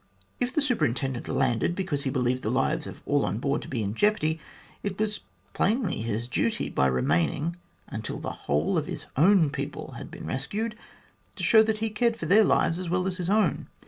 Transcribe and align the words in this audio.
If 0.39 0.51
the 0.51 0.63
Superintendent 0.63 1.27
landed 1.27 1.75
because 1.75 2.05
he 2.05 2.09
believed 2.09 2.41
the 2.41 2.49
lives 2.49 2.87
of 2.87 3.03
all 3.05 3.23
on 3.23 3.37
board 3.37 3.61
to 3.61 3.67
be 3.67 3.83
in 3.83 3.93
jeopardy, 3.93 4.39
it 4.81 4.97
was 4.99 5.19
plainly 5.53 6.01
his 6.01 6.27
duty, 6.27 6.71
by 6.71 6.87
remaining 6.87 7.55
until 7.87 8.17
the 8.17 8.31
whole 8.49 8.79
of 8.79 8.87
his 8.87 9.05
own 9.15 9.51
people 9.51 9.91
had 9.99 10.09
been 10.09 10.25
rescued, 10.25 10.75
to 11.35 11.43
show 11.43 11.61
that 11.61 11.77
he 11.85 11.91
cared 11.91 12.17
for 12.17 12.25
their 12.25 12.43
lives 12.43 12.79
as 12.79 12.89
well 12.89 13.05
as 13.05 13.17
for 13.17 13.21
his 13.21 13.29
own. 13.29 13.67